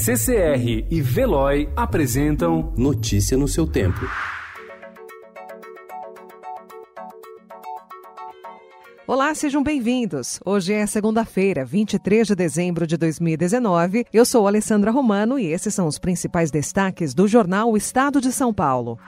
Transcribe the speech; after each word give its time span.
CCR 0.00 0.86
e 0.88 1.02
Veloy 1.02 1.68
apresentam 1.74 2.72
Notícia 2.76 3.36
no 3.36 3.48
seu 3.48 3.66
tempo. 3.66 3.98
Olá, 9.08 9.34
sejam 9.34 9.60
bem-vindos. 9.60 10.38
Hoje 10.44 10.72
é 10.72 10.86
segunda-feira, 10.86 11.64
23 11.64 12.28
de 12.28 12.34
dezembro 12.36 12.86
de 12.86 12.96
2019. 12.96 14.06
Eu 14.12 14.24
sou 14.24 14.46
Alessandra 14.46 14.92
Romano 14.92 15.36
e 15.36 15.46
esses 15.46 15.74
são 15.74 15.88
os 15.88 15.98
principais 15.98 16.52
destaques 16.52 17.12
do 17.12 17.26
jornal 17.26 17.76
Estado 17.76 18.20
de 18.20 18.32
São 18.32 18.54
Paulo. 18.54 19.00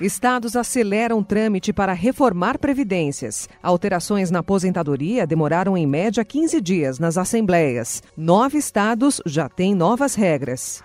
Estados 0.00 0.54
aceleram 0.54 1.24
trâmite 1.24 1.72
para 1.72 1.92
reformar 1.92 2.56
previdências. 2.56 3.48
Alterações 3.60 4.30
na 4.30 4.38
aposentadoria 4.38 5.26
demoraram 5.26 5.76
em 5.76 5.88
média 5.88 6.24
15 6.24 6.60
dias 6.60 6.98
nas 7.00 7.18
assembleias. 7.18 8.00
Nove 8.16 8.58
estados 8.58 9.20
já 9.26 9.48
têm 9.48 9.74
novas 9.74 10.14
regras. 10.14 10.82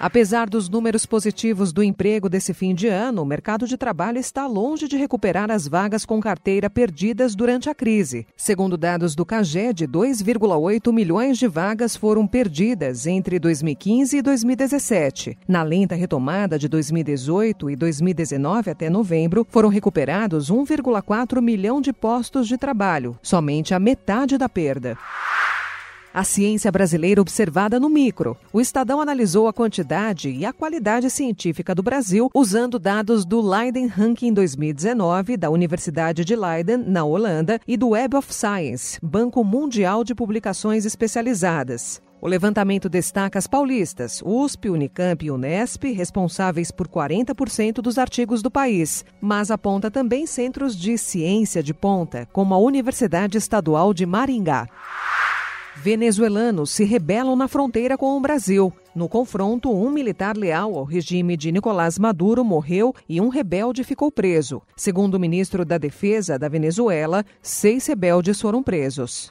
Apesar 0.00 0.48
dos 0.48 0.68
números 0.68 1.04
positivos 1.04 1.72
do 1.72 1.82
emprego 1.82 2.28
desse 2.28 2.54
fim 2.54 2.72
de 2.72 2.86
ano, 2.86 3.22
o 3.22 3.26
mercado 3.26 3.66
de 3.66 3.76
trabalho 3.76 4.18
está 4.18 4.46
longe 4.46 4.86
de 4.86 4.96
recuperar 4.96 5.50
as 5.50 5.66
vagas 5.66 6.06
com 6.06 6.20
carteira 6.20 6.70
perdidas 6.70 7.34
durante 7.34 7.68
a 7.68 7.74
crise. 7.74 8.24
Segundo 8.36 8.76
dados 8.76 9.16
do 9.16 9.26
CAGED, 9.26 9.88
2,8 9.88 10.92
milhões 10.92 11.36
de 11.36 11.48
vagas 11.48 11.96
foram 11.96 12.28
perdidas 12.28 13.08
entre 13.08 13.40
2015 13.40 14.18
e 14.18 14.22
2017. 14.22 15.36
Na 15.48 15.64
lenta 15.64 15.96
retomada 15.96 16.56
de 16.56 16.68
2018 16.68 17.68
e 17.68 17.74
2019 17.74 18.70
até 18.70 18.88
novembro, 18.88 19.44
foram 19.50 19.68
recuperados 19.68 20.48
1,4 20.48 21.40
milhão 21.40 21.80
de 21.80 21.92
postos 21.92 22.46
de 22.46 22.56
trabalho, 22.56 23.18
somente 23.20 23.74
a 23.74 23.80
metade 23.80 24.38
da 24.38 24.48
perda. 24.48 24.96
A 26.12 26.24
ciência 26.24 26.72
brasileira 26.72 27.20
observada 27.20 27.78
no 27.78 27.88
micro. 27.88 28.36
O 28.52 28.60
Estadão 28.60 29.00
analisou 29.00 29.46
a 29.46 29.52
quantidade 29.52 30.30
e 30.30 30.44
a 30.44 30.52
qualidade 30.52 31.10
científica 31.10 31.74
do 31.74 31.82
Brasil 31.82 32.30
usando 32.34 32.78
dados 32.78 33.24
do 33.24 33.40
Leiden 33.40 33.86
Ranking 33.86 34.32
2019 34.32 35.36
da 35.36 35.50
Universidade 35.50 36.24
de 36.24 36.34
Leiden, 36.34 36.78
na 36.78 37.04
Holanda, 37.04 37.60
e 37.68 37.76
do 37.76 37.90
Web 37.90 38.16
of 38.16 38.34
Science, 38.34 38.98
Banco 39.02 39.44
Mundial 39.44 40.02
de 40.02 40.14
Publicações 40.14 40.86
Especializadas. 40.86 42.00
O 42.20 42.26
levantamento 42.26 42.88
destaca 42.88 43.38
as 43.38 43.46
paulistas, 43.46 44.20
USP, 44.24 44.68
Unicamp 44.70 45.24
e 45.24 45.30
Unesp, 45.30 45.84
responsáveis 45.92 46.72
por 46.72 46.88
40% 46.88 47.74
dos 47.74 47.96
artigos 47.96 48.42
do 48.42 48.50
país, 48.50 49.04
mas 49.20 49.52
aponta 49.52 49.88
também 49.88 50.26
centros 50.26 50.74
de 50.74 50.98
ciência 50.98 51.62
de 51.62 51.72
ponta, 51.72 52.26
como 52.32 52.54
a 52.54 52.58
Universidade 52.58 53.38
Estadual 53.38 53.94
de 53.94 54.04
Maringá. 54.04 54.66
Venezuelanos 55.80 56.70
se 56.70 56.84
rebelam 56.84 57.36
na 57.36 57.46
fronteira 57.46 57.96
com 57.96 58.16
o 58.16 58.20
Brasil. 58.20 58.72
No 58.96 59.08
confronto, 59.08 59.72
um 59.72 59.90
militar 59.90 60.36
leal 60.36 60.76
ao 60.76 60.82
regime 60.82 61.36
de 61.36 61.52
Nicolás 61.52 62.00
Maduro 62.00 62.44
morreu 62.44 62.92
e 63.08 63.20
um 63.20 63.28
rebelde 63.28 63.84
ficou 63.84 64.10
preso. 64.10 64.60
Segundo 64.76 65.14
o 65.14 65.20
ministro 65.20 65.64
da 65.64 65.78
Defesa 65.78 66.36
da 66.36 66.48
Venezuela, 66.48 67.24
seis 67.40 67.86
rebeldes 67.86 68.40
foram 68.40 68.60
presos. 68.60 69.30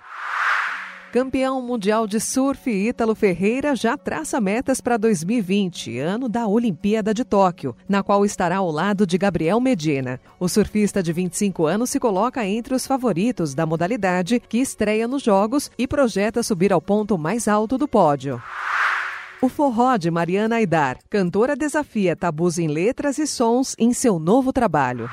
Campeão 1.17 1.59
mundial 1.63 2.05
de 2.05 2.19
surf, 2.19 2.69
Ítalo 2.69 3.15
Ferreira 3.15 3.75
já 3.75 3.97
traça 3.97 4.39
metas 4.39 4.79
para 4.79 4.97
2020, 4.97 5.97
ano 5.97 6.29
da 6.29 6.45
Olimpíada 6.45 7.11
de 7.11 7.25
Tóquio, 7.25 7.75
na 7.89 8.03
qual 8.03 8.23
estará 8.23 8.57
ao 8.57 8.69
lado 8.69 9.03
de 9.03 9.17
Gabriel 9.17 9.59
Medina. 9.59 10.21
O 10.39 10.47
surfista 10.47 11.01
de 11.01 11.11
25 11.11 11.65
anos 11.65 11.89
se 11.89 11.99
coloca 11.99 12.45
entre 12.45 12.75
os 12.75 12.85
favoritos 12.85 13.55
da 13.55 13.65
modalidade, 13.65 14.39
que 14.39 14.59
estreia 14.59 15.07
nos 15.07 15.23
Jogos 15.23 15.71
e 15.75 15.87
projeta 15.87 16.43
subir 16.43 16.71
ao 16.71 16.79
ponto 16.79 17.17
mais 17.17 17.47
alto 17.47 17.79
do 17.79 17.87
pódio. 17.87 18.39
O 19.41 19.49
forró 19.49 19.97
de 19.97 20.11
Mariana 20.11 20.57
Aidar. 20.57 20.99
Cantora 21.09 21.55
desafia 21.55 22.15
tabus 22.15 22.59
em 22.59 22.67
letras 22.67 23.17
e 23.17 23.25
sons 23.25 23.73
em 23.79 23.91
seu 23.91 24.19
novo 24.19 24.53
trabalho. 24.53 25.09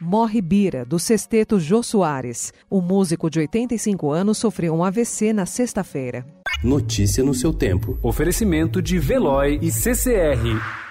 Morre 0.00 0.40
Bira, 0.40 0.82
do 0.82 0.98
sexteto 0.98 1.60
Jô 1.60 1.82
Soares. 1.82 2.54
O 2.70 2.80
músico 2.80 3.28
de 3.28 3.38
85 3.40 4.10
anos 4.10 4.38
sofreu 4.38 4.74
um 4.74 4.82
AVC 4.82 5.34
na 5.34 5.44
sexta-feira. 5.44 6.24
Notícia 6.64 7.22
no 7.22 7.34
seu 7.34 7.52
tempo. 7.52 7.98
Oferecimento 8.02 8.80
de 8.80 8.98
Veloy 8.98 9.58
e 9.60 9.70
CCR. 9.70 10.89